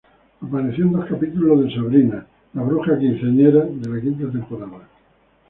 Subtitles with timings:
[0.41, 4.87] Apareció en dos capítulos de Sabrina, the teenage witch de la quinta temporada.